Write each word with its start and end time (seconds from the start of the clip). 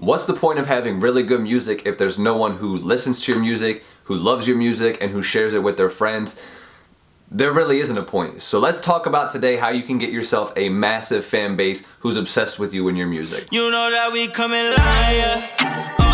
what's 0.00 0.24
the 0.24 0.32
point 0.34 0.58
of 0.58 0.66
having 0.66 0.98
really 0.98 1.22
good 1.22 1.42
music 1.42 1.82
if 1.84 1.98
there's 1.98 2.18
no 2.18 2.36
one 2.36 2.56
who 2.56 2.76
listens 2.76 3.22
to 3.24 3.32
your 3.32 3.40
music, 3.40 3.84
who 4.04 4.14
loves 4.14 4.48
your 4.48 4.56
music, 4.56 4.98
and 5.00 5.10
who 5.10 5.22
shares 5.22 5.54
it 5.54 5.62
with 5.62 5.76
their 5.76 5.90
friends? 5.90 6.40
There 7.30 7.52
really 7.52 7.78
isn't 7.78 7.96
a 7.96 8.02
point. 8.02 8.42
So 8.42 8.58
let's 8.58 8.80
talk 8.80 9.06
about 9.06 9.30
today 9.30 9.56
how 9.56 9.68
you 9.68 9.84
can 9.84 9.98
get 9.98 10.10
yourself 10.10 10.52
a 10.56 10.68
massive 10.68 11.24
fan 11.24 11.54
base 11.54 11.86
who's 12.00 12.16
obsessed 12.16 12.58
with 12.58 12.74
you 12.74 12.88
and 12.88 12.98
your 12.98 13.06
music. 13.06 13.46
You 13.52 13.70
know 13.70 13.90
that 13.90 14.10
we 14.12 14.26
coming 14.28 14.64
liar. 14.64 15.44
Uh, 16.00 16.10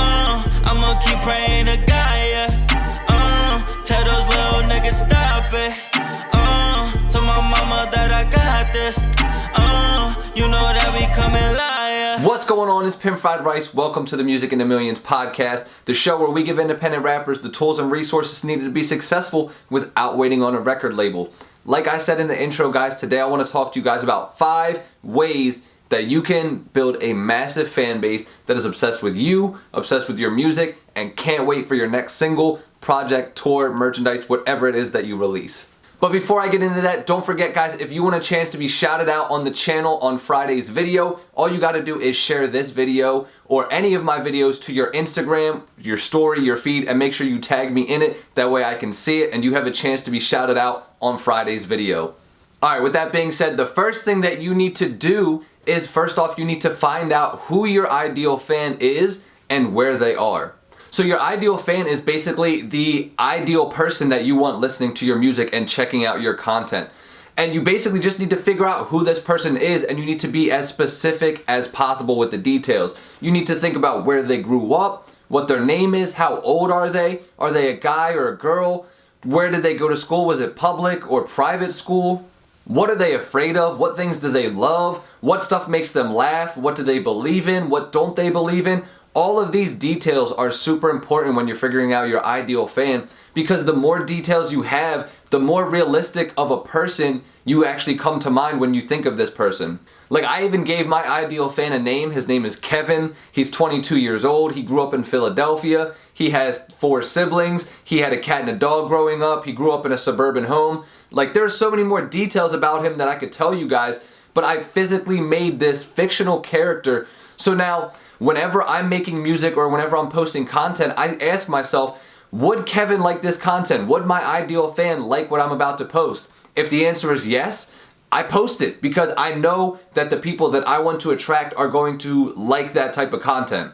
What's 12.46 12.54
going 12.54 12.70
on? 12.70 12.86
It's 12.86 12.94
Pimp 12.94 13.18
Fried 13.18 13.44
Rice. 13.44 13.74
Welcome 13.74 14.04
to 14.04 14.16
the 14.16 14.22
Music 14.22 14.52
in 14.52 14.60
the 14.60 14.64
Millions 14.64 15.00
podcast, 15.00 15.68
the 15.86 15.95
show 15.95 16.16
where 16.16 16.30
we 16.30 16.45
give 16.45 16.60
independent 16.60 17.02
rappers 17.02 17.41
the 17.41 17.50
tools 17.50 17.80
and 17.80 17.91
resources 17.91 18.45
needed 18.45 18.62
to 18.62 18.70
be 18.70 18.84
successful 18.84 19.50
without 19.69 20.16
waiting 20.16 20.45
on 20.45 20.55
a 20.55 20.60
record 20.60 20.95
label. 20.95 21.32
Like 21.64 21.88
I 21.88 21.98
said 21.98 22.20
in 22.20 22.28
the 22.28 22.41
intro, 22.41 22.70
guys, 22.70 23.00
today 23.00 23.19
I 23.19 23.27
want 23.27 23.45
to 23.45 23.52
talk 23.52 23.72
to 23.72 23.80
you 23.80 23.84
guys 23.84 24.05
about 24.05 24.38
five 24.38 24.80
ways 25.02 25.62
that 25.88 26.05
you 26.06 26.22
can 26.22 26.59
build 26.72 27.02
a 27.02 27.14
massive 27.14 27.69
fan 27.69 28.00
base 28.00 28.30
that 28.47 28.56
is 28.56 28.64
obsessed 28.64 29.02
with 29.02 29.16
you, 29.16 29.58
obsessed 29.74 30.06
with 30.06 30.20
your 30.20 30.30
music, 30.30 30.77
and 30.94 31.16
can't 31.16 31.48
wait 31.48 31.66
for 31.66 31.74
your 31.74 31.91
next 31.91 32.12
single, 32.12 32.62
project, 32.80 33.36
tour, 33.36 33.74
merchandise, 33.74 34.28
whatever 34.28 34.69
it 34.69 34.77
is 34.77 34.92
that 34.92 35.05
you 35.05 35.16
release. 35.16 35.69
But 35.98 36.12
before 36.12 36.42
I 36.42 36.48
get 36.48 36.62
into 36.62 36.82
that, 36.82 37.06
don't 37.06 37.24
forget 37.24 37.55
guys, 37.55 37.74
if 37.74 37.91
you 37.91 38.02
want 38.02 38.16
a 38.16 38.20
chance 38.20 38.50
to 38.50 38.59
be 38.59 38.68
shouted 38.68 39.09
out 39.09 39.30
on 39.30 39.45
the 39.45 39.50
channel 39.50 39.98
on 39.98 40.19
Friday's 40.19 40.69
video, 40.69 41.20
all 41.34 41.50
you 41.50 41.59
gotta 41.59 41.82
do 41.82 41.98
is 41.98 42.16
share 42.16 42.46
this 42.46 42.69
video 42.69 43.27
or 43.46 43.72
any 43.72 43.95
of 43.95 44.05
my 44.05 44.19
videos 44.19 44.60
to 44.62 44.74
your 44.74 44.92
Instagram, 44.92 45.62
your 45.78 45.96
story, 45.96 46.41
your 46.41 46.59
feed, 46.59 46.86
and 46.86 46.98
make 46.98 47.14
sure 47.14 47.27
you 47.27 47.38
tag 47.38 47.72
me 47.72 47.83
in 47.83 48.02
it. 48.02 48.22
That 48.34 48.50
way 48.50 48.62
I 48.62 48.74
can 48.74 48.92
see 48.92 49.22
it 49.22 49.33
and 49.33 49.42
you 49.42 49.55
have 49.55 49.67
a 49.67 49.70
chance 49.70 50.02
to 50.02 50.11
be 50.11 50.20
shouted 50.20 50.58
out 50.58 50.94
on 51.00 51.17
Friday's 51.17 51.64
video. 51.64 52.14
Alright, 52.62 52.83
with 52.83 52.92
that 52.92 53.11
being 53.11 53.33
said, 53.33 53.56
the 53.56 53.67
first 53.67 54.05
thing 54.05 54.20
that 54.20 54.41
you 54.41 54.55
need 54.55 54.77
to 54.77 54.91
do 54.91 55.47
is 55.64 55.91
first 55.91 56.19
off, 56.19 56.36
you 56.36 56.44
need 56.44 56.61
to 56.61 56.70
find 56.70 57.11
out 57.11 57.41
who 57.42 57.64
your 57.64 57.91
ideal 57.91 58.36
fan 58.36 58.77
is 58.80 59.24
and 59.48 59.74
where 59.74 59.97
they 59.97 60.14
are. 60.14 60.55
So 60.91 61.03
your 61.03 61.20
ideal 61.20 61.56
fan 61.56 61.87
is 61.87 62.01
basically 62.01 62.62
the 62.62 63.11
ideal 63.19 63.67
person 63.67 64.09
that 64.09 64.25
you 64.25 64.37
want 64.37 64.59
listening 64.59 64.95
to 64.95 65.06
your 65.06 65.19
music 65.19 65.51
and 65.53 65.69
checking 65.69 66.05
out 66.05 66.20
your 66.20 66.34
content. 66.34 66.91
And 67.37 67.53
you 67.53 67.61
basically 67.61 68.01
just 68.01 68.19
need 68.19 68.31
to 68.31 68.37
figure 68.37 68.67
out 68.67 68.87
who 68.87 69.05
this 69.05 69.20
person 69.20 69.57
is 69.57 69.84
and 69.84 69.98
you 69.98 70.07
need 70.07 70.20
to 70.20 70.29
be 70.29 70.51
as 70.51 70.69
specific 70.69 71.45
as 71.47 71.69
possible 71.69 72.17
with 72.17 72.31
the 72.31 72.39
details. 72.39 72.98
You 73.20 73.31
need 73.31 73.47
to 73.48 73.55
think 73.55 73.77
about 73.77 74.07
where 74.07 74.23
they 74.23 74.41
grew 74.41 74.73
up, 74.73 75.11
what 75.29 75.48
their 75.48 75.62
name 75.62 75.95
is, 75.95 76.14
how 76.14 76.41
old 76.41 76.70
are 76.70 76.89
they, 76.89 77.20
are 77.39 77.51
they 77.51 77.70
a 77.70 77.77
guy 77.77 78.14
or 78.14 78.29
a 78.29 78.37
girl, 78.37 78.87
where 79.23 79.51
did 79.51 79.62
they 79.62 79.77
go 79.77 79.89
to 79.89 79.97
school, 79.97 80.25
was 80.25 80.41
it 80.41 80.57
public 80.57 81.11
or 81.11 81.25
private 81.25 81.73
school? 81.73 82.27
What 82.64 82.91
are 82.91 82.97
they 82.97 83.14
afraid 83.14 83.57
of? 83.57 83.79
What 83.79 83.97
things 83.97 84.19
do 84.19 84.31
they 84.31 84.48
love? 84.48 84.98
What 85.20 85.42
stuff 85.42 85.69
makes 85.69 85.92
them 85.92 86.12
laugh? 86.12 86.57
What 86.57 86.75
do 86.75 86.83
they 86.83 86.98
believe 86.98 87.48
in? 87.48 87.69
What 87.69 87.92
don't 87.92 88.17
they 88.17 88.31
believe 88.31 88.67
in? 88.67 88.84
All 89.17 89.41
of 89.41 89.50
these 89.50 89.75
details 89.75 90.31
are 90.31 90.50
super 90.50 90.91
important 90.91 91.36
when 91.36 91.48
you're 91.48 91.56
figuring 91.56 91.91
out 91.91 92.11
your 92.11 92.22
ideal 92.22 92.67
fan 92.67 93.09
because 93.33 93.64
the 93.64 93.73
more 93.73 94.05
details 94.05 94.53
you 94.53 94.61
have, 94.61 95.11
the 95.31 95.41
more 95.41 95.70
realistic 95.70 96.34
of 96.36 96.50
a 96.50 96.61
person 96.61 97.23
you 97.42 97.64
actually 97.64 97.97
come 97.97 98.20
to 98.20 98.28
mind 98.28 98.61
when 98.61 98.75
you 98.75 98.83
think 98.83 99.06
of 99.06 99.17
this 99.17 99.31
person. 99.31 99.78
Like 100.11 100.25
I 100.25 100.45
even 100.45 100.64
gave 100.64 100.86
my 100.86 101.03
ideal 101.08 101.48
fan 101.48 101.73
a 101.73 101.78
name. 101.78 102.11
His 102.11 102.28
name 102.28 102.45
is 102.45 102.56
Kevin. 102.56 103.14
He's 103.33 103.50
22 103.50 103.98
years 103.98 104.23
old. 104.23 104.55
He 104.55 104.62
grew 104.62 104.83
up 104.83 104.92
in 104.92 105.03
Philadelphia. 105.03 105.95
He 106.12 106.30
has 106.30 106.67
four 106.75 107.01
siblings. 107.01 107.73
He 107.83 108.01
had 108.01 108.12
a 108.12 108.19
cat 108.19 108.42
and 108.42 108.51
a 108.51 108.56
dog 108.56 108.89
growing 108.89 109.23
up. 109.23 109.47
He 109.47 109.53
grew 109.53 109.73
up 109.73 109.86
in 109.86 109.92
a 109.92 109.97
suburban 109.97 110.45
home. 110.45 110.84
Like 111.11 111.33
there's 111.33 111.57
so 111.57 111.70
many 111.70 111.85
more 111.85 112.05
details 112.05 112.52
about 112.52 112.85
him 112.85 112.98
that 112.98 113.08
I 113.08 113.14
could 113.14 113.33
tell 113.33 113.55
you 113.55 113.67
guys, 113.67 114.05
but 114.35 114.45
I 114.45 114.63
physically 114.63 115.23
made 115.23 115.58
this 115.58 115.86
fictional 115.86 116.40
character. 116.40 117.07
So 117.39 117.55
now 117.55 117.92
whenever 118.18 118.62
I'm 118.62 118.88
making 118.88 119.22
music 119.22 119.56
or 119.56 119.68
whenever 119.68 119.96
I'm 119.96 120.08
posting 120.08 120.46
content, 120.46 120.94
I 120.96 121.16
ask 121.16 121.48
myself, 121.48 122.02
would 122.30 122.66
Kevin 122.66 123.00
like 123.00 123.22
this 123.22 123.36
content? 123.36 123.88
Would 123.88 124.06
my 124.06 124.24
ideal 124.24 124.72
fan 124.72 125.04
like 125.04 125.30
what 125.30 125.40
I'm 125.40 125.52
about 125.52 125.78
to 125.78 125.84
post? 125.84 126.30
If 126.54 126.70
the 126.70 126.86
answer 126.86 127.12
is 127.12 127.27
yes, 127.27 127.70
I 128.10 128.22
post 128.22 128.60
it 128.60 128.81
because 128.81 129.12
I 129.16 129.34
know 129.34 129.78
that 129.94 130.10
the 130.10 130.16
people 130.16 130.50
that 130.50 130.66
I 130.66 130.78
want 130.78 131.00
to 131.02 131.10
attract 131.10 131.54
are 131.54 131.69
going 131.69 131.99
to 131.99 132.32
like 132.34 132.72
that 132.72 132.93
type 132.93 133.12
of 133.12 133.20
content. 133.20 133.72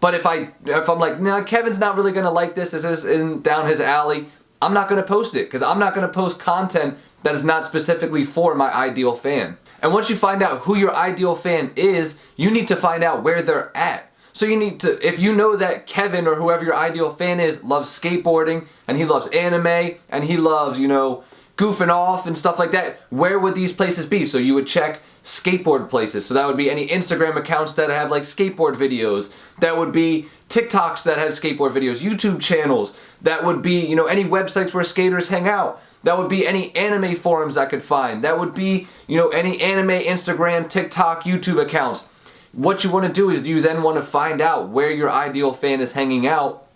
But 0.00 0.14
if 0.14 0.26
I 0.26 0.50
if 0.66 0.88
I'm 0.88 0.98
like, 0.98 1.20
nah, 1.20 1.42
Kevin's 1.42 1.78
not 1.78 1.96
really 1.96 2.12
gonna 2.12 2.30
like 2.30 2.54
this, 2.54 2.72
this 2.72 2.84
is 2.84 3.04
in 3.04 3.40
down 3.40 3.66
his 3.66 3.80
alley, 3.80 4.26
I'm 4.60 4.74
not 4.74 4.88
gonna 4.88 5.02
post 5.02 5.34
it 5.34 5.46
because 5.46 5.62
I'm 5.62 5.78
not 5.78 5.94
gonna 5.94 6.08
post 6.08 6.38
content 6.38 6.98
that 7.24 7.34
is 7.34 7.44
not 7.44 7.64
specifically 7.64 8.24
for 8.24 8.54
my 8.54 8.72
ideal 8.72 9.14
fan. 9.14 9.56
And 9.82 9.92
once 9.92 10.08
you 10.08 10.16
find 10.16 10.42
out 10.42 10.60
who 10.60 10.76
your 10.76 10.94
ideal 10.94 11.34
fan 11.34 11.72
is, 11.74 12.20
you 12.36 12.50
need 12.50 12.68
to 12.68 12.76
find 12.76 13.02
out 13.02 13.22
where 13.22 13.42
they're 13.42 13.76
at. 13.76 14.10
So 14.32 14.46
you 14.46 14.56
need 14.56 14.80
to, 14.80 15.04
if 15.06 15.18
you 15.18 15.34
know 15.34 15.56
that 15.56 15.86
Kevin 15.86 16.26
or 16.26 16.36
whoever 16.36 16.64
your 16.64 16.76
ideal 16.76 17.10
fan 17.10 17.40
is 17.40 17.62
loves 17.62 17.88
skateboarding 17.88 18.66
and 18.86 18.96
he 18.96 19.04
loves 19.04 19.28
anime 19.28 19.96
and 20.08 20.24
he 20.24 20.36
loves, 20.36 20.78
you 20.78 20.88
know, 20.88 21.24
goofing 21.56 21.88
off 21.88 22.26
and 22.26 22.36
stuff 22.36 22.58
like 22.58 22.72
that, 22.72 23.00
where 23.10 23.38
would 23.38 23.54
these 23.54 23.72
places 23.72 24.06
be? 24.06 24.26
So 24.26 24.38
you 24.38 24.54
would 24.54 24.66
check 24.66 25.00
skateboard 25.22 25.88
places. 25.88 26.26
So 26.26 26.34
that 26.34 26.46
would 26.46 26.56
be 26.56 26.70
any 26.70 26.88
Instagram 26.88 27.36
accounts 27.36 27.74
that 27.74 27.90
have 27.90 28.10
like 28.10 28.24
skateboard 28.24 28.74
videos. 28.74 29.32
That 29.60 29.78
would 29.78 29.92
be 29.92 30.26
TikToks 30.48 31.04
that 31.04 31.18
have 31.18 31.30
skateboard 31.30 31.72
videos, 31.72 32.02
YouTube 32.02 32.40
channels. 32.40 32.98
That 33.22 33.44
would 33.44 33.62
be, 33.62 33.86
you 33.86 33.96
know, 33.96 34.06
any 34.06 34.24
websites 34.24 34.74
where 34.74 34.84
skaters 34.84 35.28
hang 35.28 35.48
out. 35.48 35.80
That 36.04 36.18
would 36.18 36.28
be 36.28 36.46
any 36.46 36.74
anime 36.76 37.16
forums 37.16 37.56
I 37.56 37.66
could 37.66 37.82
find. 37.82 38.22
That 38.22 38.38
would 38.38 38.54
be, 38.54 38.86
you 39.06 39.16
know, 39.16 39.30
any 39.30 39.60
anime 39.60 39.88
Instagram, 39.88 40.68
TikTok, 40.68 41.24
YouTube 41.24 41.60
accounts. 41.60 42.06
What 42.52 42.84
you 42.84 42.90
want 42.90 43.06
to 43.06 43.12
do 43.12 43.30
is 43.30 43.46
you 43.46 43.60
then 43.60 43.82
want 43.82 43.96
to 43.96 44.02
find 44.02 44.40
out 44.40 44.68
where 44.68 44.90
your 44.90 45.10
ideal 45.10 45.52
fan 45.52 45.80
is 45.80 45.94
hanging 45.94 46.26
out 46.26 46.66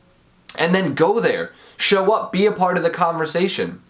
and 0.58 0.74
then 0.74 0.94
go 0.94 1.20
there. 1.20 1.52
Show 1.76 2.12
up, 2.12 2.32
be 2.32 2.46
a 2.46 2.52
part 2.52 2.76
of 2.76 2.82
the 2.82 2.90
conversation. 2.90 3.80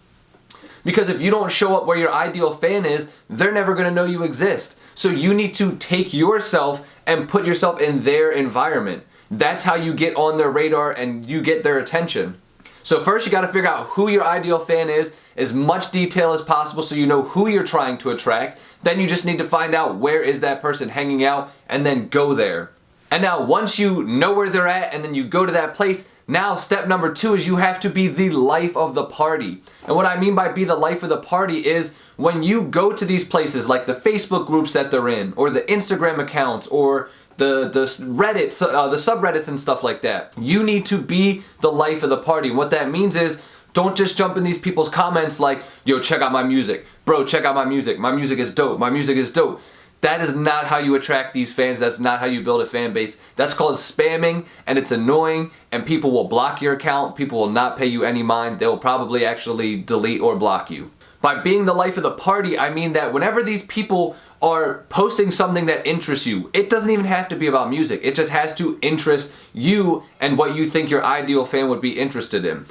Because 0.83 1.09
if 1.09 1.21
you 1.21 1.31
don't 1.31 1.51
show 1.51 1.75
up 1.75 1.85
where 1.85 1.97
your 1.97 2.13
ideal 2.13 2.51
fan 2.51 2.85
is, 2.85 3.09
they're 3.29 3.51
never 3.51 3.73
going 3.73 3.87
to 3.87 3.93
know 3.93 4.05
you 4.05 4.23
exist. 4.23 4.77
So 4.93 5.09
you 5.09 5.33
need 5.33 5.55
to 5.55 5.75
take 5.77 6.13
yourself 6.13 6.87
and 7.07 7.29
put 7.29 7.45
yourself 7.45 7.79
in 7.79 8.03
their 8.03 8.31
environment. 8.31 9.03
That's 9.31 9.63
how 9.63 9.75
you 9.75 9.93
get 9.93 10.15
on 10.15 10.37
their 10.37 10.51
radar 10.51 10.91
and 10.91 11.25
you 11.25 11.41
get 11.41 11.63
their 11.63 11.79
attention. 11.79 12.39
So 12.83 13.01
first 13.01 13.25
you 13.25 13.31
got 13.31 13.41
to 13.41 13.47
figure 13.47 13.67
out 13.67 13.87
who 13.87 14.09
your 14.09 14.25
ideal 14.25 14.59
fan 14.59 14.89
is, 14.89 15.15
as 15.35 15.53
much 15.53 15.91
detail 15.91 16.33
as 16.33 16.41
possible 16.41 16.83
so 16.83 16.95
you 16.95 17.07
know 17.07 17.23
who 17.23 17.47
you're 17.47 17.63
trying 17.63 17.97
to 17.99 18.11
attract. 18.11 18.59
Then 18.83 18.99
you 18.99 19.07
just 19.07 19.25
need 19.25 19.37
to 19.37 19.45
find 19.45 19.73
out 19.73 19.95
where 19.95 20.21
is 20.21 20.41
that 20.41 20.61
person 20.61 20.89
hanging 20.89 21.23
out 21.23 21.51
and 21.67 21.85
then 21.85 22.09
go 22.09 22.33
there. 22.33 22.71
And 23.11 23.23
now 23.23 23.43
once 23.43 23.79
you 23.79 24.03
know 24.03 24.33
where 24.33 24.49
they're 24.49 24.67
at 24.67 24.93
and 24.93 25.03
then 25.03 25.15
you 25.15 25.23
go 25.23 25.45
to 25.45 25.51
that 25.51 25.73
place, 25.73 26.07
now 26.27 26.55
step 26.55 26.87
number 26.87 27.11
2 27.11 27.35
is 27.35 27.47
you 27.47 27.55
have 27.55 27.79
to 27.79 27.89
be 27.89 28.07
the 28.07 28.29
life 28.29 28.77
of 28.77 28.93
the 28.93 29.05
party. 29.05 29.63
And 29.87 29.95
what 29.95 30.05
I 30.05 30.19
mean 30.19 30.35
by 30.35 30.51
be 30.51 30.63
the 30.63 30.75
life 30.75 31.01
of 31.01 31.09
the 31.09 31.17
party 31.17 31.65
is 31.65 31.95
when 32.17 32.43
you 32.43 32.61
go 32.61 32.93
to 32.93 33.05
these 33.05 33.23
places 33.23 33.67
like 33.67 33.87
the 33.87 33.95
Facebook 33.95 34.45
groups 34.45 34.73
that 34.73 34.91
they're 34.91 35.09
in 35.09 35.33
or 35.35 35.49
the 35.49 35.61
Instagram 35.61 36.19
accounts 36.19 36.67
or 36.67 37.09
the 37.39 37.67
the 37.67 37.81
Reddit, 37.81 38.61
uh, 38.61 38.87
the 38.87 38.97
subreddits 38.97 39.47
and 39.47 39.59
stuff 39.59 39.83
like 39.83 40.01
that. 40.03 40.33
You 40.37 40.61
need 40.63 40.85
to 40.87 41.01
be 41.01 41.43
the 41.61 41.71
life 41.71 42.03
of 42.03 42.09
the 42.09 42.17
party. 42.17 42.51
What 42.51 42.69
that 42.71 42.91
means 42.91 43.15
is 43.15 43.41
don't 43.73 43.97
just 43.97 44.17
jump 44.17 44.37
in 44.37 44.43
these 44.43 44.59
people's 44.59 44.89
comments 44.89 45.39
like, 45.39 45.63
yo, 45.85 45.99
check 45.99 46.21
out 46.21 46.31
my 46.31 46.43
music. 46.43 46.85
Bro, 47.05 47.25
check 47.25 47.45
out 47.45 47.55
my 47.55 47.65
music. 47.65 47.97
My 47.99 48.11
music 48.11 48.39
is 48.39 48.53
dope. 48.53 48.79
My 48.79 48.89
music 48.89 49.17
is 49.17 49.31
dope. 49.31 49.61
That 50.01 50.21
is 50.21 50.33
not 50.33 50.65
how 50.65 50.77
you 50.77 50.95
attract 50.95 51.33
these 51.33 51.53
fans. 51.53 51.79
That's 51.79 51.99
not 51.99 52.19
how 52.19 52.25
you 52.25 52.41
build 52.41 52.61
a 52.61 52.65
fan 52.65 52.93
base. 52.93 53.19
That's 53.35 53.53
called 53.53 53.75
spamming 53.75 54.45
and 54.65 54.77
it's 54.77 54.91
annoying 54.91 55.51
and 55.71 55.85
people 55.85 56.11
will 56.11 56.27
block 56.27 56.61
your 56.61 56.73
account. 56.73 57.15
People 57.15 57.39
will 57.39 57.49
not 57.49 57.77
pay 57.77 57.85
you 57.85 58.03
any 58.03 58.23
mind. 58.23 58.59
They 58.59 58.67
will 58.67 58.77
probably 58.77 59.25
actually 59.25 59.81
delete 59.81 60.21
or 60.21 60.37
block 60.37 60.71
you. 60.71 60.91
By 61.21 61.41
being 61.41 61.65
the 61.65 61.73
life 61.73 61.97
of 61.97 62.03
the 62.03 62.11
party, 62.11 62.57
I 62.57 62.69
mean 62.69 62.93
that 62.93 63.11
whenever 63.11 63.43
these 63.43 63.63
people 63.63 64.15
are 64.41 64.85
posting 64.89 65.31
something 65.31 65.65
that 65.65 65.85
interests 65.85 66.25
you. 66.25 66.49
It 66.53 66.69
doesn't 66.69 66.89
even 66.89 67.05
have 67.05 67.27
to 67.29 67.35
be 67.35 67.47
about 67.47 67.69
music. 67.69 68.01
It 68.03 68.15
just 68.15 68.31
has 68.31 68.55
to 68.55 68.79
interest 68.81 69.33
you 69.53 70.03
and 70.21 70.37
what 70.37 70.55
you 70.55 70.65
think 70.65 70.89
your 70.89 71.03
ideal 71.03 71.45
fan 71.45 71.69
would 71.69 71.81
be 71.81 71.99
interested 71.99 72.45
in. 72.45 72.65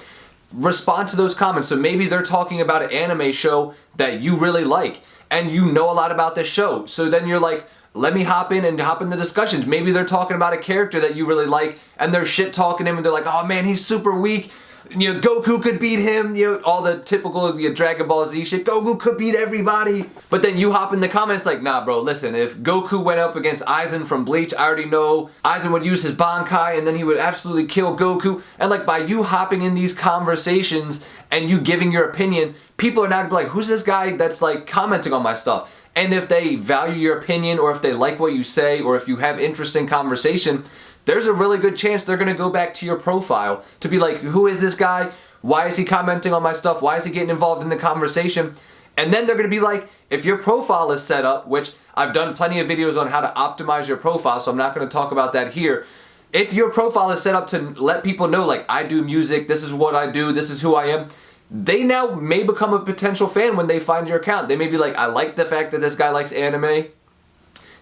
Respond 0.52 1.08
to 1.08 1.16
those 1.16 1.34
comments. 1.34 1.68
So 1.68 1.76
maybe 1.76 2.06
they're 2.06 2.22
talking 2.22 2.60
about 2.60 2.82
an 2.82 2.92
anime 2.92 3.32
show 3.32 3.74
that 3.96 4.20
you 4.20 4.36
really 4.36 4.64
like 4.64 5.02
and 5.30 5.50
you 5.50 5.66
know 5.66 5.90
a 5.90 5.92
lot 5.92 6.10
about 6.10 6.34
this 6.34 6.48
show. 6.48 6.86
So 6.86 7.10
then 7.10 7.28
you're 7.28 7.40
like, 7.40 7.66
let 7.92 8.14
me 8.14 8.22
hop 8.22 8.50
in 8.52 8.64
and 8.64 8.80
hop 8.80 9.02
in 9.02 9.10
the 9.10 9.16
discussions. 9.16 9.66
Maybe 9.66 9.92
they're 9.92 10.06
talking 10.06 10.36
about 10.36 10.54
a 10.54 10.58
character 10.58 11.00
that 11.00 11.16
you 11.16 11.26
really 11.26 11.46
like 11.46 11.78
and 11.98 12.14
they're 12.14 12.24
shit 12.24 12.54
talking 12.54 12.86
him 12.86 12.96
and 12.96 13.04
they're 13.04 13.12
like, 13.12 13.26
oh 13.26 13.44
man, 13.44 13.66
he's 13.66 13.84
super 13.84 14.18
weak. 14.18 14.50
You 14.90 15.12
know, 15.12 15.20
Goku 15.20 15.62
could 15.62 15.78
beat 15.78 15.98
him, 15.98 16.34
you 16.34 16.52
know, 16.52 16.62
all 16.62 16.82
the 16.82 16.98
typical 16.98 17.58
you 17.58 17.68
know, 17.68 17.74
Dragon 17.74 18.08
Ball 18.08 18.26
Z 18.26 18.44
shit. 18.44 18.64
Goku 18.64 18.98
could 18.98 19.18
beat 19.18 19.34
everybody. 19.34 20.10
But 20.30 20.42
then 20.42 20.56
you 20.56 20.72
hop 20.72 20.92
in 20.92 21.00
the 21.00 21.08
comments 21.08 21.44
like, 21.44 21.62
nah, 21.62 21.84
bro, 21.84 22.00
listen, 22.00 22.34
if 22.34 22.56
Goku 22.58 23.02
went 23.02 23.20
up 23.20 23.36
against 23.36 23.64
Aizen 23.64 24.06
from 24.06 24.24
Bleach, 24.24 24.54
I 24.54 24.64
already 24.64 24.86
know 24.86 25.30
Aizen 25.44 25.72
would 25.72 25.84
use 25.84 26.02
his 26.02 26.12
Bankai 26.12 26.76
and 26.78 26.86
then 26.86 26.96
he 26.96 27.04
would 27.04 27.18
absolutely 27.18 27.66
kill 27.66 27.96
Goku. 27.96 28.42
And 28.58 28.70
like 28.70 28.86
by 28.86 28.98
you 28.98 29.24
hopping 29.24 29.62
in 29.62 29.74
these 29.74 29.92
conversations 29.94 31.04
and 31.30 31.50
you 31.50 31.60
giving 31.60 31.92
your 31.92 32.08
opinion, 32.08 32.54
people 32.76 33.04
are 33.04 33.08
not 33.08 33.30
like, 33.30 33.48
who's 33.48 33.68
this 33.68 33.82
guy 33.82 34.16
that's 34.16 34.40
like 34.40 34.66
commenting 34.66 35.12
on 35.12 35.22
my 35.22 35.34
stuff? 35.34 35.74
And 35.94 36.14
if 36.14 36.28
they 36.28 36.54
value 36.54 36.94
your 36.94 37.18
opinion 37.18 37.58
or 37.58 37.72
if 37.72 37.82
they 37.82 37.92
like 37.92 38.20
what 38.20 38.32
you 38.32 38.44
say 38.44 38.80
or 38.80 38.94
if 38.94 39.08
you 39.08 39.16
have 39.16 39.40
interesting 39.40 39.88
conversation, 39.88 40.62
there's 41.08 41.26
a 41.26 41.32
really 41.32 41.56
good 41.56 41.74
chance 41.74 42.04
they're 42.04 42.18
going 42.18 42.28
to 42.28 42.34
go 42.34 42.50
back 42.50 42.74
to 42.74 42.84
your 42.84 42.96
profile 42.96 43.64
to 43.80 43.88
be 43.88 43.98
like, 43.98 44.18
who 44.18 44.46
is 44.46 44.60
this 44.60 44.74
guy? 44.74 45.10
Why 45.40 45.66
is 45.66 45.78
he 45.78 45.84
commenting 45.86 46.34
on 46.34 46.42
my 46.42 46.52
stuff? 46.52 46.82
Why 46.82 46.96
is 46.96 47.04
he 47.04 47.10
getting 47.10 47.30
involved 47.30 47.62
in 47.62 47.70
the 47.70 47.76
conversation? 47.76 48.54
And 48.94 49.10
then 49.10 49.26
they're 49.26 49.34
going 49.34 49.48
to 49.48 49.56
be 49.56 49.58
like, 49.60 49.88
if 50.10 50.26
your 50.26 50.36
profile 50.36 50.92
is 50.92 51.02
set 51.02 51.24
up, 51.24 51.48
which 51.48 51.72
I've 51.94 52.12
done 52.12 52.36
plenty 52.36 52.60
of 52.60 52.68
videos 52.68 53.00
on 53.00 53.06
how 53.06 53.22
to 53.22 53.28
optimize 53.28 53.88
your 53.88 53.96
profile, 53.96 54.38
so 54.38 54.50
I'm 54.50 54.58
not 54.58 54.74
going 54.74 54.86
to 54.86 54.92
talk 54.92 55.10
about 55.10 55.32
that 55.32 55.52
here. 55.52 55.86
If 56.30 56.52
your 56.52 56.70
profile 56.70 57.10
is 57.10 57.22
set 57.22 57.34
up 57.34 57.46
to 57.48 57.58
let 57.58 58.04
people 58.04 58.28
know, 58.28 58.44
like, 58.44 58.66
I 58.68 58.82
do 58.82 59.02
music, 59.02 59.48
this 59.48 59.62
is 59.62 59.72
what 59.72 59.94
I 59.94 60.10
do, 60.10 60.30
this 60.32 60.50
is 60.50 60.60
who 60.60 60.74
I 60.74 60.88
am, 60.88 61.08
they 61.50 61.84
now 61.84 62.16
may 62.16 62.42
become 62.42 62.74
a 62.74 62.80
potential 62.80 63.28
fan 63.28 63.56
when 63.56 63.66
they 63.66 63.80
find 63.80 64.06
your 64.06 64.18
account. 64.18 64.48
They 64.48 64.56
may 64.56 64.68
be 64.68 64.76
like, 64.76 64.94
I 64.96 65.06
like 65.06 65.36
the 65.36 65.46
fact 65.46 65.70
that 65.72 65.80
this 65.80 65.94
guy 65.94 66.10
likes 66.10 66.32
anime. 66.32 66.88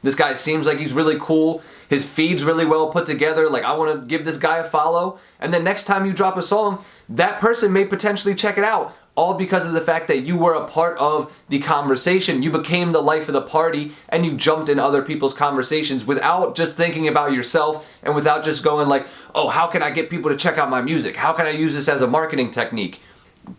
This 0.04 0.14
guy 0.14 0.34
seems 0.34 0.68
like 0.68 0.78
he's 0.78 0.92
really 0.92 1.16
cool. 1.18 1.64
His 1.88 2.08
feed's 2.08 2.44
really 2.44 2.66
well 2.66 2.90
put 2.90 3.06
together. 3.06 3.48
Like, 3.48 3.64
I 3.64 3.76
want 3.76 4.00
to 4.00 4.06
give 4.06 4.24
this 4.24 4.38
guy 4.38 4.58
a 4.58 4.64
follow. 4.64 5.18
And 5.38 5.52
then 5.52 5.64
next 5.64 5.84
time 5.84 6.06
you 6.06 6.12
drop 6.12 6.36
a 6.36 6.42
song, 6.42 6.84
that 7.08 7.40
person 7.40 7.72
may 7.72 7.84
potentially 7.84 8.34
check 8.34 8.58
it 8.58 8.64
out. 8.64 8.94
All 9.14 9.32
because 9.32 9.64
of 9.64 9.72
the 9.72 9.80
fact 9.80 10.08
that 10.08 10.20
you 10.20 10.36
were 10.36 10.52
a 10.52 10.68
part 10.68 10.98
of 10.98 11.34
the 11.48 11.58
conversation. 11.58 12.42
You 12.42 12.50
became 12.50 12.92
the 12.92 13.00
life 13.00 13.28
of 13.28 13.32
the 13.32 13.40
party 13.40 13.92
and 14.10 14.26
you 14.26 14.36
jumped 14.36 14.68
in 14.68 14.78
other 14.78 15.00
people's 15.00 15.32
conversations 15.32 16.04
without 16.04 16.54
just 16.54 16.76
thinking 16.76 17.08
about 17.08 17.32
yourself 17.32 17.90
and 18.02 18.14
without 18.14 18.44
just 18.44 18.62
going, 18.62 18.88
like, 18.88 19.06
oh, 19.34 19.48
how 19.48 19.68
can 19.68 19.82
I 19.82 19.90
get 19.90 20.10
people 20.10 20.30
to 20.30 20.36
check 20.36 20.58
out 20.58 20.68
my 20.68 20.82
music? 20.82 21.16
How 21.16 21.32
can 21.32 21.46
I 21.46 21.50
use 21.50 21.74
this 21.74 21.88
as 21.88 22.02
a 22.02 22.06
marketing 22.06 22.50
technique? 22.50 23.00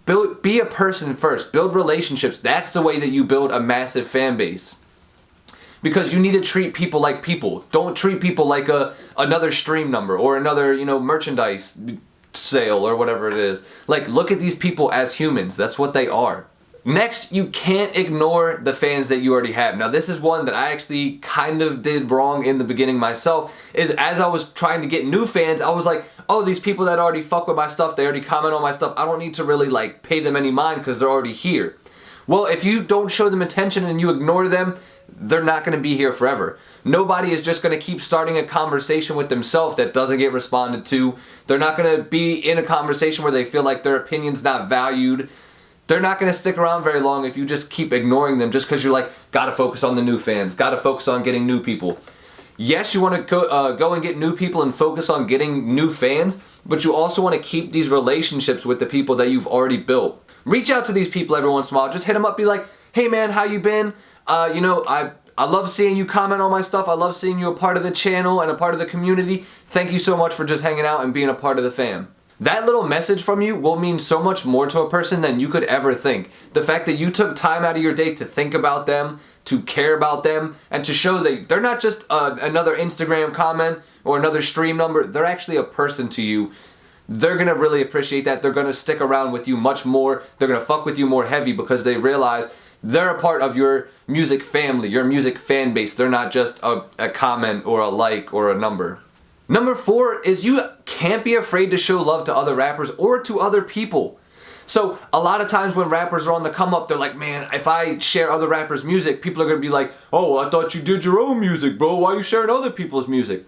Build, 0.05 0.43
be 0.43 0.59
a 0.59 0.65
person 0.65 1.15
first, 1.15 1.51
build 1.51 1.73
relationships. 1.73 2.37
That's 2.37 2.71
the 2.71 2.81
way 2.83 2.99
that 2.99 3.09
you 3.09 3.23
build 3.23 3.51
a 3.51 3.59
massive 3.59 4.05
fan 4.05 4.37
base 4.37 4.75
because 5.87 6.11
you 6.13 6.19
need 6.19 6.33
to 6.33 6.41
treat 6.41 6.73
people 6.73 6.99
like 6.99 7.21
people. 7.21 7.65
Don't 7.71 7.95
treat 7.95 8.19
people 8.19 8.45
like 8.45 8.67
a 8.67 8.93
another 9.15 9.51
stream 9.51 9.89
number 9.89 10.17
or 10.17 10.35
another, 10.35 10.73
you 10.73 10.83
know, 10.83 10.99
merchandise 10.99 11.79
sale 12.33 12.85
or 12.85 12.97
whatever 12.97 13.29
it 13.29 13.35
is. 13.35 13.65
Like 13.87 14.09
look 14.09 14.29
at 14.29 14.41
these 14.41 14.55
people 14.55 14.91
as 14.91 15.15
humans. 15.15 15.55
That's 15.55 15.79
what 15.79 15.93
they 15.93 16.09
are. 16.09 16.45
Next, 16.83 17.31
you 17.31 17.47
can't 17.47 17.95
ignore 17.95 18.59
the 18.61 18.73
fans 18.73 19.07
that 19.07 19.17
you 19.19 19.33
already 19.33 19.53
have. 19.53 19.77
Now, 19.77 19.87
this 19.87 20.09
is 20.09 20.19
one 20.19 20.45
that 20.45 20.53
I 20.53 20.71
actually 20.71 21.17
kind 21.19 21.61
of 21.61 21.81
did 21.81 22.11
wrong 22.11 22.45
in 22.45 22.57
the 22.57 22.63
beginning 22.65 22.97
myself. 22.97 23.53
Is 23.73 23.91
as 23.91 24.19
I 24.19 24.27
was 24.27 24.49
trying 24.49 24.81
to 24.81 24.87
get 24.87 25.05
new 25.05 25.25
fans, 25.25 25.61
I 25.61 25.69
was 25.69 25.85
like, 25.85 26.03
oh, 26.27 26.43
these 26.43 26.59
people 26.59 26.85
that 26.85 26.99
already 26.99 27.21
fuck 27.21 27.47
with 27.47 27.55
my 27.55 27.67
stuff, 27.67 27.95
they 27.95 28.03
already 28.03 28.21
comment 28.21 28.53
on 28.53 28.61
my 28.61 28.73
stuff. 28.73 28.93
I 28.97 29.05
don't 29.05 29.19
need 29.19 29.35
to 29.35 29.45
really 29.45 29.69
like 29.69 30.03
pay 30.03 30.19
them 30.19 30.35
any 30.35 30.51
mind 30.51 30.79
because 30.81 30.99
they're 30.99 31.09
already 31.09 31.33
here. 31.33 31.77
Well, 32.25 32.45
if 32.45 32.65
you 32.65 32.83
don't 32.83 33.09
show 33.09 33.29
them 33.29 33.41
attention 33.41 33.85
and 33.85 34.01
you 34.01 34.09
ignore 34.09 34.49
them, 34.49 34.75
they're 35.19 35.43
not 35.43 35.63
going 35.63 35.75
to 35.75 35.81
be 35.81 35.97
here 35.97 36.13
forever. 36.13 36.59
Nobody 36.85 37.31
is 37.31 37.41
just 37.41 37.63
going 37.63 37.77
to 37.77 37.83
keep 37.83 38.01
starting 38.01 38.37
a 38.37 38.43
conversation 38.43 39.15
with 39.15 39.29
themselves 39.29 39.75
that 39.77 39.93
doesn't 39.93 40.19
get 40.19 40.31
responded 40.31 40.85
to. 40.85 41.17
They're 41.47 41.57
not 41.57 41.75
going 41.75 41.97
to 41.97 42.03
be 42.03 42.35
in 42.35 42.57
a 42.57 42.63
conversation 42.63 43.23
where 43.23 43.31
they 43.31 43.43
feel 43.43 43.63
like 43.63 43.83
their 43.83 43.95
opinion's 43.95 44.43
not 44.43 44.69
valued. 44.69 45.29
They're 45.87 46.01
not 46.01 46.19
going 46.19 46.31
to 46.31 46.37
stick 46.37 46.57
around 46.57 46.83
very 46.83 46.99
long 46.99 47.25
if 47.25 47.35
you 47.35 47.45
just 47.45 47.71
keep 47.71 47.93
ignoring 47.93 48.37
them 48.37 48.51
just 48.51 48.67
because 48.67 48.83
you're 48.83 48.93
like, 48.93 49.09
gotta 49.31 49.51
focus 49.51 49.83
on 49.83 49.95
the 49.95 50.01
new 50.01 50.19
fans, 50.19 50.53
gotta 50.53 50.77
focus 50.77 51.07
on 51.07 51.23
getting 51.23 51.47
new 51.47 51.61
people. 51.61 51.97
Yes, 52.57 52.93
you 52.93 53.01
want 53.01 53.15
to 53.15 53.21
go, 53.21 53.43
uh, 53.43 53.71
go 53.73 53.93
and 53.93 54.03
get 54.03 54.17
new 54.17 54.35
people 54.35 54.61
and 54.61 54.73
focus 54.73 55.09
on 55.09 55.27
getting 55.27 55.75
new 55.75 55.89
fans, 55.89 56.41
but 56.65 56.83
you 56.83 56.93
also 56.93 57.21
want 57.21 57.35
to 57.35 57.41
keep 57.41 57.71
these 57.71 57.89
relationships 57.89 58.65
with 58.65 58.79
the 58.79 58.85
people 58.85 59.15
that 59.15 59.29
you've 59.29 59.47
already 59.47 59.77
built. 59.77 60.23
Reach 60.43 60.69
out 60.69 60.83
to 60.85 60.91
these 60.91 61.07
people 61.07 61.35
every 61.35 61.49
once 61.49 61.71
in 61.71 61.77
a 61.77 61.79
while. 61.79 61.91
Just 61.91 62.05
hit 62.05 62.13
them 62.13 62.25
up, 62.25 62.35
be 62.35 62.45
like, 62.45 62.65
hey 62.93 63.07
man, 63.07 63.29
how 63.29 63.43
you 63.43 63.59
been? 63.59 63.93
Uh, 64.27 64.51
you 64.53 64.61
know, 64.61 64.83
I 64.87 65.11
I 65.37 65.45
love 65.45 65.69
seeing 65.69 65.97
you 65.97 66.05
comment 66.05 66.41
on 66.41 66.49
my 66.49 66.61
stuff. 66.61 66.87
I 66.87 66.93
love 66.93 67.15
seeing 67.15 67.39
you 67.39 67.51
a 67.51 67.55
part 67.55 67.77
of 67.77 67.83
the 67.83 67.91
channel 67.91 68.41
and 68.41 68.49
a 68.49 68.55
part 68.55 68.73
of 68.73 68.79
the 68.79 68.87
community. 68.87 69.45
Thank 69.67 69.91
you 69.91 69.99
so 69.99 70.17
much 70.17 70.33
for 70.33 70.45
just 70.45 70.63
hanging 70.63 70.85
out 70.85 71.03
and 71.03 71.13
being 71.13 71.29
a 71.29 71.33
part 71.35 71.57
of 71.59 71.63
the 71.63 71.71
fam. 71.71 72.07
That 72.39 72.65
little 72.65 72.83
message 72.83 73.23
from 73.23 73.41
you 73.41 73.55
will 73.55 73.79
mean 73.79 73.97
so 73.97 74.21
much 74.21 74.45
more 74.45 74.67
to 74.67 74.81
a 74.81 74.89
person 74.89 75.21
than 75.21 75.39
you 75.39 75.47
could 75.47 75.63
ever 75.63 75.95
think. 75.95 76.29
The 76.53 76.61
fact 76.61 76.85
that 76.85 76.97
you 76.97 77.09
took 77.09 77.35
time 77.35 77.63
out 77.63 77.75
of 77.75 77.81
your 77.81 77.95
day 77.95 78.13
to 78.13 78.25
think 78.25 78.53
about 78.53 78.85
them, 78.85 79.19
to 79.45 79.61
care 79.61 79.95
about 79.97 80.23
them, 80.23 80.55
and 80.69 80.85
to 80.85 80.93
show 80.93 81.17
that 81.19 81.49
they're 81.49 81.61
not 81.61 81.81
just 81.81 82.05
uh, 82.09 82.37
another 82.41 82.75
Instagram 82.75 83.33
comment 83.33 83.79
or 84.03 84.17
another 84.17 84.43
stream 84.43 84.77
number, 84.77 85.05
they're 85.05 85.25
actually 85.25 85.57
a 85.57 85.63
person 85.63 86.09
to 86.09 86.21
you. 86.21 86.51
They're 87.09 87.37
gonna 87.37 87.55
really 87.55 87.81
appreciate 87.81 88.25
that. 88.25 88.41
They're 88.41 88.51
gonna 88.51 88.73
stick 88.73 89.01
around 89.01 89.31
with 89.31 89.47
you 89.47 89.57
much 89.57 89.85
more. 89.85 90.23
They're 90.37 90.47
gonna 90.47 90.61
fuck 90.61 90.85
with 90.85 90.99
you 90.99 91.07
more 91.07 91.25
heavy 91.25 91.53
because 91.53 91.83
they 91.85 91.97
realize 91.97 92.49
they're 92.83 93.15
a 93.15 93.19
part 93.19 93.41
of 93.41 93.57
your 93.57 93.89
music 94.07 94.43
family, 94.43 94.89
your 94.89 95.03
music 95.03 95.37
fan 95.37 95.73
base. 95.73 95.93
They're 95.93 96.09
not 96.09 96.31
just 96.31 96.59
a, 96.63 96.85
a 96.97 97.09
comment 97.09 97.65
or 97.65 97.81
a 97.81 97.89
like 97.89 98.33
or 98.33 98.51
a 98.51 98.57
number. 98.57 98.99
Number 99.49 99.75
four 99.75 100.21
is 100.21 100.45
you 100.45 100.61
can't 100.85 101.23
be 101.23 101.35
afraid 101.35 101.71
to 101.71 101.77
show 101.77 102.01
love 102.01 102.25
to 102.25 102.35
other 102.35 102.53
rappers 102.53 102.91
or 102.91 103.23
to 103.23 103.39
other 103.39 103.61
people. 103.61 104.19
So 104.65 104.99
a 105.13 105.19
lot 105.19 105.39
of 105.39 105.47
times 105.47 105.75
when 105.75 105.87
rappers 105.87 106.27
are 106.27 106.33
on 106.33 106.43
the 106.43 106.49
come 106.49 106.73
up, 106.73 106.89
they're 106.89 106.97
like, 106.97 107.15
man, 107.15 107.47
if 107.53 107.67
I 107.67 107.99
share 107.99 108.29
other 108.29 108.49
rappers' 108.49 108.83
music, 108.83 109.21
people 109.21 109.41
are 109.41 109.47
gonna 109.47 109.61
be 109.61 109.69
like, 109.69 109.93
oh, 110.11 110.37
I 110.37 110.49
thought 110.49 110.75
you 110.75 110.81
did 110.81 111.05
your 111.05 111.21
own 111.21 111.39
music, 111.39 111.77
bro. 111.77 111.95
Why 111.95 112.11
are 112.11 112.17
you 112.17 112.23
sharing 112.23 112.49
other 112.49 112.69
people's 112.69 113.07
music? 113.07 113.45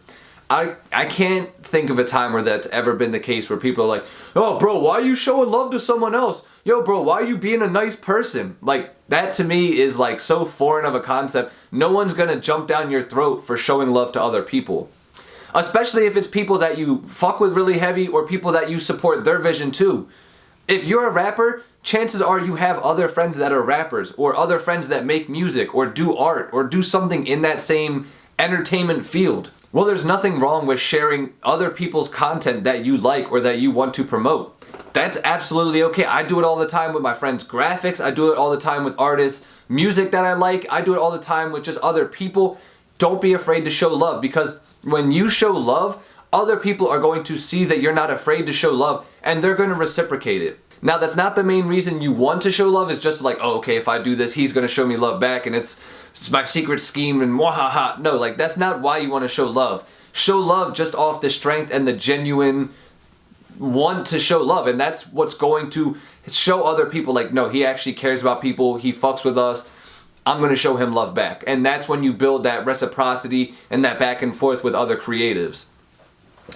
I 0.50 0.76
I 0.92 1.06
can't 1.06 1.54
think 1.64 1.90
of 1.90 2.00
a 2.00 2.04
time 2.04 2.34
where 2.34 2.42
that's 2.42 2.68
ever 2.68 2.96
been 2.96 3.12
the 3.12 3.20
case 3.20 3.50
where 3.50 3.60
people 3.60 3.84
are 3.84 3.88
like, 3.88 4.06
oh, 4.36 4.58
bro, 4.60 4.80
why 4.80 4.96
are 4.96 5.02
you 5.02 5.16
showing 5.16 5.52
love 5.52 5.72
to 5.72 5.80
someone 5.80 6.16
else? 6.16 6.48
Yo, 6.64 6.84
bro, 6.84 7.02
why 7.02 7.16
are 7.16 7.26
you 7.26 7.38
being 7.38 7.62
a 7.62 7.68
nice 7.68 7.96
person? 7.96 8.58
Like 8.62 8.94
that 9.10 9.34
to 9.34 9.44
me 9.44 9.80
is 9.80 9.98
like 9.98 10.20
so 10.20 10.46
foreign 10.46 10.86
of 10.86 10.96
a 10.96 11.00
concept. 11.00 11.54
No 11.72 11.92
one's 11.92 12.14
gonna 12.14 12.40
jump 12.40 12.68
down 12.68 12.92
your 12.92 13.04
throat 13.04 13.38
for 13.38 13.58
showing 13.58 13.92
love 13.92 14.12
to 14.14 14.22
other 14.22 14.42
people. 14.42 14.90
Especially 15.54 16.06
if 16.06 16.16
it's 16.16 16.28
people 16.28 16.58
that 16.60 16.78
you 16.78 17.02
fuck 17.02 17.40
with 17.40 17.54
really 17.54 17.80
heavy 17.80 18.08
or 18.08 18.28
people 18.28 18.52
that 18.52 18.70
you 18.70 18.80
support 18.80 19.26
their 19.26 19.40
vision 19.40 19.72
too. 19.72 20.08
If 20.68 20.86
you're 20.86 21.08
a 21.08 21.12
rapper, 21.12 21.64
chances 21.82 22.22
are 22.22 22.40
you 22.40 22.56
have 22.56 22.78
other 22.80 23.08
friends 23.08 23.38
that 23.38 23.52
are 23.52 23.62
rappers 23.62 24.12
or 24.14 24.36
other 24.36 24.60
friends 24.60 24.88
that 24.90 25.06
make 25.06 25.30
music 25.30 25.74
or 25.74 25.88
do 25.88 26.16
art 26.16 26.50
or 26.54 26.64
do 26.64 26.84
something 26.84 27.26
in 27.26 27.42
that 27.42 27.62
same 27.62 28.08
entertainment 28.38 29.06
field. 29.06 29.52
Well, 29.72 29.86
there's 29.86 30.06
nothing 30.06 30.40
wrong 30.40 30.66
with 30.66 30.80
sharing 30.80 31.34
other 31.44 31.70
people's 31.70 32.10
content 32.10 32.64
that 32.64 32.84
you 32.84 32.98
like 32.98 33.32
or 33.32 33.40
that 33.42 33.60
you 33.60 33.72
want 33.72 33.94
to 33.96 34.04
promote 34.04 34.60
that's 34.94 35.18
absolutely 35.24 35.84
okay. 35.84 36.06
I 36.06 36.24
do 36.24 36.40
it 36.40 36.46
all 36.46 36.56
the 36.56 36.68
time 36.68 36.94
with 36.94 37.04
my 37.04 37.14
friends' 37.14 37.48
graphics. 37.48 38.04
I 38.04 38.12
do 38.12 38.32
it 38.32 38.38
all 38.38 38.52
the 38.52 38.60
time 38.60 38.84
with 38.84 38.96
artists' 38.98 39.46
music 39.68 40.12
that 40.12 40.26
I 40.26 40.34
like. 40.34 40.66
I 40.70 40.82
do 40.82 40.94
it 40.94 41.00
all 41.00 41.12
the 41.12 41.20
time 41.20 41.52
with 41.52 41.64
just 41.64 41.80
other 41.80 42.06
people. 42.06 42.60
Don't 42.98 43.22
be 43.22 43.34
afraid 43.34 43.64
to 43.66 43.72
show 43.72 43.94
love 43.94 44.22
because 44.22 44.60
when 44.84 45.12
you 45.12 45.30
show 45.30 45.52
love, 45.52 46.06
other 46.34 46.58
people 46.58 46.88
are 46.88 47.00
going 47.00 47.24
to 47.24 47.38
see 47.38 47.66
that 47.66 47.82
you're 47.82 47.94
not 47.94 48.12
afraid 48.12 48.46
to 48.46 48.54
show 48.54 48.72
love 48.72 49.08
and 49.24 49.44
they're 49.44 49.56
going 49.56 49.70
to 49.70 49.76
reciprocate 49.76 50.42
it. 50.42 50.60
Now, 50.82 50.98
that's 50.98 51.16
not 51.16 51.36
the 51.36 51.44
main 51.44 51.66
reason 51.68 52.02
you 52.02 52.14
want 52.14 52.42
to 52.44 52.52
show 52.52 52.68
love. 52.68 52.90
It's 52.90 53.04
just 53.04 53.22
like, 53.22 53.38
oh, 53.42 53.58
okay, 53.58 53.76
if 53.76 53.88
I 53.88 54.02
do 54.02 54.16
this, 54.16 54.34
he's 54.34 54.54
going 54.54 54.66
to 54.66 54.74
show 54.74 54.88
me 54.88 54.96
love 54.96 55.20
back 55.20 55.46
and 55.46 55.56
it's, 55.56 55.82
it's 56.12 56.32
my 56.32 56.44
secret 56.44 56.80
scheme 56.80 57.22
and 57.22 57.40
wahaha. 57.40 58.00
No, 58.00 58.16
like, 58.16 58.38
that's 58.38 58.58
not 58.58 58.82
why 58.82 59.00
you 59.00 59.10
want 59.10 59.24
to 59.24 59.28
show 59.28 59.46
love. 59.46 59.88
Show 60.14 60.40
love 60.40 60.74
just 60.74 60.96
off 60.96 61.22
the 61.22 61.30
strength 61.30 61.72
and 61.72 61.88
the 61.88 61.94
genuine 61.94 62.72
want 63.60 64.08
to 64.08 64.20
show 64.20 64.42
love 64.42 64.68
and 64.68 64.80
that's 64.80 65.08
what's 65.12 65.34
going 65.34 65.70
to 65.70 65.98
show 66.28 66.64
other 66.64 66.86
people 66.86 67.14
like 67.14 67.34
no 67.34 67.50
he 67.50 67.66
actually 67.66 67.92
cares 67.92 68.22
about 68.22 68.42
people 68.42 68.78
he 68.78 68.94
fucks 68.94 69.26
with 69.26 69.38
us 69.38 69.70
i'm 70.26 70.38
going 70.38 70.50
to 70.50 70.56
show 70.56 70.78
him 70.78 70.94
love 70.94 71.14
back 71.14 71.44
and 71.46 71.66
that's 71.66 71.90
when 71.90 72.02
you 72.02 72.14
build 72.14 72.44
that 72.44 72.66
reciprocity 72.66 73.54
and 73.70 73.84
that 73.84 74.00
back 74.00 74.22
and 74.22 74.34
forth 74.34 74.64
with 74.64 74.74
other 74.74 74.96
creatives 74.96 75.68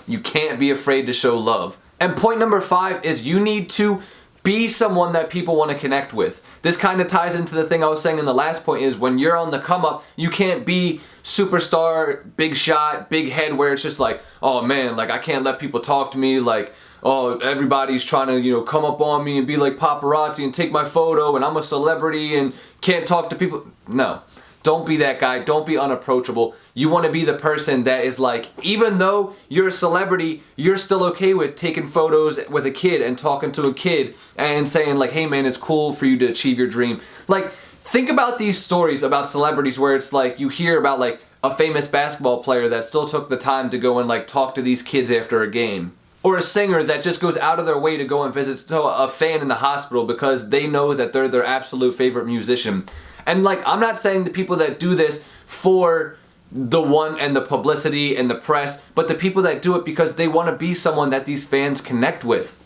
you 0.08 0.18
can't 0.18 0.60
be 0.60 0.72
afraid 0.72 1.06
to 1.06 1.12
show 1.12 1.38
love 1.38 1.77
and 2.03 2.17
point 2.17 2.39
number 2.39 2.60
five 2.60 3.03
is 3.05 3.25
you 3.25 3.39
need 3.39 3.69
to 3.69 4.01
be 4.43 4.67
someone 4.67 5.13
that 5.13 5.29
people 5.29 5.55
want 5.55 5.72
to 5.72 5.77
connect 5.77 6.13
with 6.13 6.45
this 6.63 6.75
kind 6.75 7.00
of 7.00 7.07
ties 7.07 7.33
into 7.33 7.55
the 7.55 7.63
thing 7.63 7.83
i 7.83 7.88
was 7.88 8.01
saying 8.01 8.19
in 8.19 8.25
the 8.25 8.33
last 8.33 8.65
point 8.65 8.81
is 8.81 8.98
when 8.98 9.17
you're 9.17 9.38
on 9.38 9.51
the 9.51 9.60
come 9.60 9.86
up 9.86 10.03
you 10.17 10.29
can't 10.29 10.65
be 10.65 11.00
superstar 11.24 12.24
big 12.36 12.55
shot 12.55 13.10
big 13.10 13.29
head 13.29 13.53
where 13.53 13.72
it's 13.72 13.83
just 13.83 14.00
like 14.00 14.22
oh 14.41 14.62
man 14.62 14.98
like 14.98 15.10
i 15.10 15.17
can't 15.17 15.45
let 15.45 15.60
people 15.60 15.79
talk 15.79 16.12
to 16.12 16.17
me 16.17 16.39
like 16.39 16.74
oh, 17.03 17.38
everybody's 17.39 18.03
trying 18.03 18.27
to, 18.27 18.39
you 18.39 18.53
know, 18.53 18.62
come 18.62 18.86
up 18.86 19.01
on 19.01 19.24
me 19.25 19.38
and 19.38 19.45
be 19.45 19.57
like 19.57 19.77
paparazzi 19.77 20.43
and 20.43 20.53
take 20.53 20.72
my 20.72 20.86
photo 20.86 21.36
and 21.36 21.43
I'm 21.43 21.57
a 21.57 21.63
celebrity 21.63 22.36
and 22.36 22.53
can't 22.79 23.05
talk 23.05 23.29
to 23.31 23.36
people. 23.36 23.67
No. 23.88 24.22
Don't 24.63 24.88
be 24.88 24.98
that 24.98 25.20
guy. 25.20 25.39
Don't 25.39 25.65
be 25.65 25.77
unapproachable. 25.77 26.55
You 26.74 26.89
want 26.89 27.05
to 27.05 27.12
be 27.12 27.25
the 27.25 27.34
person 27.34 27.84
that 27.84 28.05
is 28.05 28.17
like, 28.17 28.48
even 28.62 28.98
though 28.98 29.36
you're 29.50 29.67
a 29.67 29.72
celebrity, 29.72 30.41
you're 30.55 30.77
still 30.77 31.03
okay 31.05 31.34
with 31.34 31.55
taking 31.55 31.88
photos 31.88 32.39
with 32.50 32.65
a 32.65 32.72
kid 32.72 33.01
and 33.01 33.17
talking 33.17 33.51
to 33.51 33.67
a 33.67 33.74
kid 33.74 34.15
and 34.38 34.67
saying, 34.67 34.96
like, 34.96 35.12
hey 35.12 35.25
man, 35.25 35.46
it's 35.46 35.58
cool 35.58 35.91
for 35.91 36.05
you 36.05 36.17
to 36.17 36.25
achieve 36.27 36.58
your 36.58 36.67
dream. 36.67 37.01
Like, 37.27 37.51
think 37.51 38.10
about 38.10 38.38
these 38.38 38.58
stories 38.58 39.03
about 39.03 39.27
celebrities 39.27 39.77
where 39.77 39.96
it's 39.96 40.13
like 40.13 40.39
you 40.39 40.48
hear 40.48 40.79
about 40.79 41.00
like 41.00 41.22
a 41.43 41.53
famous 41.53 41.88
basketball 41.89 42.41
player 42.41 42.70
that 42.70 42.86
still 42.86 43.05
took 43.05 43.29
the 43.29 43.38
time 43.38 43.70
to 43.70 43.77
go 43.77 44.00
and 44.00 44.08
like 44.08 44.27
talk 44.27 44.55
to 44.55 44.62
these 44.62 44.82
kids 44.82 45.12
after 45.12 45.43
a 45.43 45.51
game 45.51 45.91
or 46.24 46.38
a 46.38 46.41
singer 46.41 46.82
that 46.82 47.03
just 47.03 47.20
goes 47.20 47.36
out 47.38 47.60
of 47.60 47.65
their 47.65 47.77
way 47.77 47.98
to 47.98 48.05
go 48.05 48.24
and 48.24 48.34
visit 48.34 48.65
a 48.72 49.10
fan 49.10 49.41
in 49.41 49.50
the 49.50 49.55
hospital 49.55 50.05
because 50.05 50.50
they 50.50 50.65
know 50.65 50.93
that 50.93 51.12
they're 51.12 51.27
their 51.27 51.46
absolute 51.46 51.93
favorite 51.93 52.25
musician. 52.25 52.86
And 53.25 53.44
like 53.44 53.62
I'm 53.65 53.80
not 53.80 54.00
saying 54.00 54.24
the 54.24 54.32
people 54.32 54.56
that 54.58 54.80
do 54.80 54.96
this 54.96 55.24
for 55.46 56.18
the 56.51 56.82
one 56.82 57.20
and 57.20 57.36
the 57.36 57.42
publicity 57.42 58.15
and 58.15 58.30
the 58.30 58.36
press, 58.36 58.82
but 58.94 59.08
the 59.08 59.15
people 59.15 59.42
that 59.42 59.62
do 59.62 59.75
it 59.75 59.84
because 59.84 60.15
they 60.15 60.27
want 60.27 60.50
to 60.50 60.56
be 60.56 60.74
someone 60.74 61.10
that 61.10 61.25
these 61.25 61.48
fans 61.48 61.82
connect 61.82 62.24
with. 62.24 62.60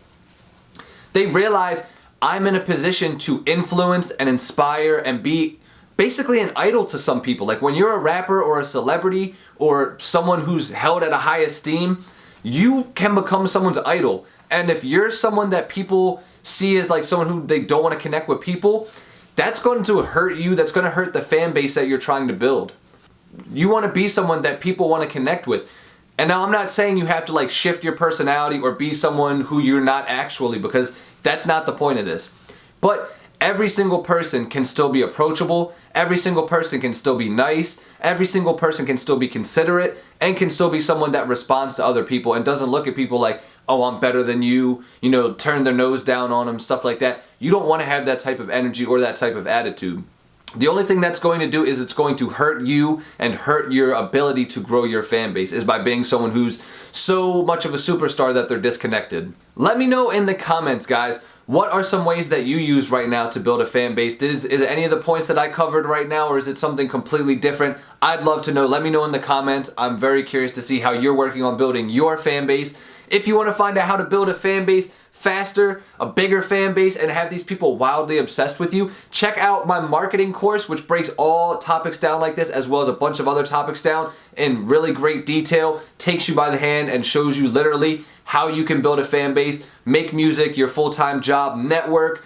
They 1.13 1.27
realize 1.27 1.85
I'm 2.21 2.47
in 2.47 2.55
a 2.55 2.59
position 2.59 3.17
to 3.19 3.43
influence 3.45 4.11
and 4.11 4.27
inspire 4.27 4.97
and 4.97 5.23
be 5.23 5.59
basically 5.95 6.39
an 6.39 6.51
idol 6.55 6.85
to 6.85 6.97
some 6.97 7.21
people. 7.21 7.47
Like 7.47 7.61
when 7.61 7.75
you're 7.75 7.93
a 7.93 7.99
rapper 7.99 8.41
or 8.41 8.59
a 8.59 8.65
celebrity 8.65 9.35
or 9.57 9.97
someone 9.99 10.41
who's 10.41 10.71
held 10.71 11.03
at 11.03 11.11
a 11.11 11.17
high 11.17 11.39
esteem, 11.39 12.05
you 12.43 12.91
can 12.95 13.15
become 13.15 13.47
someone's 13.47 13.77
idol. 13.79 14.25
And 14.49 14.69
if 14.69 14.83
you're 14.83 15.11
someone 15.11 15.49
that 15.49 15.69
people 15.69 16.23
see 16.43 16.77
as 16.77 16.89
like 16.89 17.03
someone 17.03 17.27
who 17.27 17.45
they 17.45 17.61
don't 17.61 17.83
want 17.83 17.93
to 17.93 17.99
connect 17.99 18.27
with 18.27 18.41
people, 18.41 18.89
that's 19.37 19.61
going 19.61 19.83
to 19.83 20.01
hurt 20.01 20.35
you. 20.35 20.55
That's 20.55 20.73
going 20.73 20.83
to 20.83 20.91
hurt 20.91 21.13
the 21.13 21.21
fan 21.21 21.53
base 21.53 21.75
that 21.75 21.87
you're 21.87 21.99
trying 21.99 22.27
to 22.27 22.33
build. 22.33 22.73
You 23.53 23.69
want 23.69 23.85
to 23.85 23.91
be 23.91 24.09
someone 24.09 24.41
that 24.41 24.59
people 24.59 24.89
want 24.89 25.03
to 25.03 25.09
connect 25.09 25.47
with. 25.47 25.71
And 26.17 26.29
now 26.29 26.43
I'm 26.43 26.51
not 26.51 26.71
saying 26.71 26.97
you 26.97 27.05
have 27.05 27.25
to 27.25 27.33
like 27.33 27.51
shift 27.51 27.83
your 27.83 27.95
personality 27.95 28.59
or 28.59 28.71
be 28.71 28.91
someone 28.91 29.41
who 29.41 29.59
you're 29.59 29.79
not 29.79 30.05
actually 30.07 30.57
because 30.57 30.97
that's 31.21 31.45
not 31.45 31.67
the 31.67 31.71
point 31.71 31.99
of 31.99 32.05
this. 32.05 32.35
But 32.81 33.15
every 33.39 33.69
single 33.69 33.99
person 33.99 34.49
can 34.49 34.65
still 34.65 34.89
be 34.89 35.03
approachable, 35.03 35.75
every 35.93 36.17
single 36.17 36.47
person 36.47 36.81
can 36.81 36.95
still 36.95 37.15
be 37.15 37.29
nice, 37.29 37.79
every 38.01 38.25
single 38.25 38.55
person 38.55 38.87
can 38.87 38.97
still 38.97 39.17
be 39.19 39.27
considerate, 39.27 40.03
and 40.19 40.35
can 40.35 40.49
still 40.49 40.71
be 40.71 40.79
someone 40.79 41.11
that 41.11 41.27
responds 41.27 41.75
to 41.75 41.85
other 41.85 42.03
people 42.03 42.33
and 42.33 42.43
doesn't 42.43 42.71
look 42.71 42.87
at 42.87 42.95
people 42.95 43.19
like, 43.19 43.43
oh, 43.67 43.83
I'm 43.83 43.99
better 43.99 44.23
than 44.23 44.41
you, 44.41 44.83
you 45.01 45.09
know, 45.09 45.33
turn 45.33 45.63
their 45.63 45.73
nose 45.73 46.03
down 46.03 46.31
on 46.31 46.47
them, 46.47 46.59
stuff 46.59 46.83
like 46.85 46.99
that. 46.99 47.23
You 47.39 47.51
don't 47.51 47.67
want 47.67 47.81
to 47.81 47.85
have 47.85 48.05
that 48.05 48.19
type 48.19 48.39
of 48.39 48.49
energy 48.49 48.85
or 48.85 48.99
that 48.99 49.15
type 49.15 49.35
of 49.35 49.47
attitude. 49.47 50.03
The 50.55 50.69
only 50.69 50.85
thing 50.85 51.01
that's 51.01 51.19
going 51.19 51.41
to 51.41 51.49
do 51.49 51.65
is 51.65 51.81
it's 51.81 51.93
going 51.93 52.15
to 52.17 52.29
hurt 52.29 52.65
you 52.65 53.01
and 53.19 53.35
hurt 53.35 53.71
your 53.71 53.91
ability 53.91 54.45
to 54.47 54.61
grow 54.61 54.85
your 54.85 55.03
fan 55.03 55.33
base 55.33 55.51
is 55.51 55.65
by 55.65 55.79
being 55.79 56.05
someone 56.05 56.31
who's 56.31 56.63
so 56.93 57.43
much 57.43 57.65
of 57.65 57.73
a 57.73 57.77
superstar 57.77 58.33
that 58.33 58.47
they're 58.47 58.59
disconnected. 58.59 59.33
Let 59.55 59.77
me 59.77 59.87
know 59.87 60.09
in 60.09 60.25
the 60.25 60.33
comments, 60.33 60.85
guys, 60.85 61.21
what 61.47 61.71
are 61.71 61.83
some 61.83 62.03
ways 62.03 62.27
that 62.27 62.45
you 62.45 62.57
use 62.57 62.91
right 62.91 63.07
now 63.07 63.29
to 63.29 63.39
build 63.39 63.61
a 63.61 63.65
fan 63.65 63.95
base? 63.95 64.21
Is, 64.21 64.43
is 64.43 64.59
it 64.59 64.69
any 64.69 64.83
of 64.83 64.91
the 64.91 64.97
points 64.97 65.27
that 65.27 65.37
I 65.37 65.47
covered 65.47 65.85
right 65.85 66.07
now, 66.07 66.27
or 66.27 66.37
is 66.37 66.47
it 66.47 66.57
something 66.57 66.89
completely 66.89 67.35
different? 67.35 67.77
I'd 68.01 68.23
love 68.23 68.41
to 68.43 68.53
know. 68.53 68.65
Let 68.67 68.83
me 68.83 68.89
know 68.89 69.05
in 69.05 69.13
the 69.13 69.19
comments. 69.19 69.69
I'm 69.77 69.97
very 69.97 70.23
curious 70.23 70.51
to 70.53 70.61
see 70.61 70.81
how 70.81 70.91
you're 70.91 71.15
working 71.15 71.43
on 71.43 71.55
building 71.55 71.87
your 71.87 72.17
fan 72.17 72.47
base. 72.47 72.77
If 73.09 73.27
you 73.27 73.35
want 73.35 73.47
to 73.47 73.53
find 73.53 73.77
out 73.77 73.87
how 73.87 73.97
to 73.97 74.03
build 74.03 74.29
a 74.29 74.33
fan 74.33 74.65
base, 74.65 74.93
faster, 75.11 75.81
a 75.99 76.05
bigger 76.05 76.41
fan 76.41 76.73
base, 76.73 76.95
and 76.95 77.09
have 77.09 77.29
these 77.29 77.43
people 77.43 77.77
wildly 77.77 78.17
obsessed 78.17 78.59
with 78.59 78.73
you, 78.73 78.91
check 79.09 79.37
out 79.37 79.65
my 79.65 79.79
marketing 79.79 80.33
course, 80.33 80.69
which 80.69 80.87
breaks 80.87 81.09
all 81.17 81.57
topics 81.57 81.99
down 81.99 82.21
like 82.21 82.35
this, 82.35 82.49
as 82.49 82.67
well 82.67 82.81
as 82.81 82.87
a 82.87 82.93
bunch 82.93 83.19
of 83.19 83.27
other 83.27 83.45
topics 83.45 83.81
down 83.81 84.11
in 84.35 84.67
really 84.67 84.91
great 84.91 85.25
detail, 85.25 85.81
takes 85.97 86.27
you 86.29 86.35
by 86.35 86.49
the 86.49 86.57
hand, 86.57 86.89
and 86.89 87.05
shows 87.05 87.39
you 87.39 87.49
literally 87.49 88.03
how 88.25 88.47
you 88.47 88.63
can 88.63 88.81
build 88.81 88.99
a 88.99 89.03
fan 89.03 89.33
base, 89.33 89.65
make 89.85 90.13
music 90.13 90.57
your 90.57 90.67
full 90.67 90.91
time 90.91 91.21
job, 91.21 91.57
network 91.57 92.23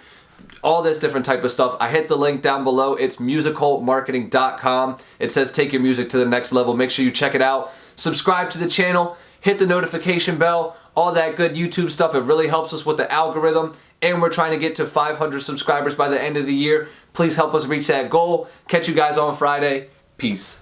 all 0.62 0.82
this 0.82 0.98
different 0.98 1.26
type 1.26 1.42
of 1.42 1.50
stuff. 1.50 1.76
I 1.80 1.88
hit 1.88 2.08
the 2.08 2.16
link 2.16 2.40
down 2.40 2.62
below. 2.64 2.94
It's 2.94 3.16
musicalmarketing.com. 3.16 4.98
It 5.18 5.32
says 5.32 5.52
take 5.52 5.72
your 5.72 5.82
music 5.82 6.08
to 6.10 6.18
the 6.18 6.24
next 6.24 6.52
level. 6.52 6.74
Make 6.74 6.90
sure 6.90 7.04
you 7.04 7.10
check 7.10 7.34
it 7.34 7.42
out. 7.42 7.72
Subscribe 7.96 8.50
to 8.50 8.58
the 8.58 8.68
channel, 8.68 9.16
hit 9.42 9.58
the 9.58 9.66
notification 9.66 10.38
bell 10.38 10.76
all 10.94 11.12
that 11.12 11.36
good 11.36 11.54
YouTube 11.54 11.90
stuff. 11.90 12.14
It 12.14 12.20
really 12.20 12.48
helps 12.48 12.72
us 12.72 12.84
with 12.84 12.96
the 12.96 13.10
algorithm. 13.10 13.74
And 14.00 14.20
we're 14.20 14.30
trying 14.30 14.52
to 14.52 14.58
get 14.58 14.74
to 14.76 14.86
500 14.86 15.40
subscribers 15.40 15.94
by 15.94 16.08
the 16.08 16.20
end 16.20 16.36
of 16.36 16.46
the 16.46 16.54
year. 16.54 16.88
Please 17.12 17.36
help 17.36 17.54
us 17.54 17.66
reach 17.66 17.86
that 17.86 18.10
goal. 18.10 18.48
Catch 18.68 18.88
you 18.88 18.94
guys 18.94 19.16
on 19.16 19.34
Friday. 19.34 19.88
Peace. 20.16 20.61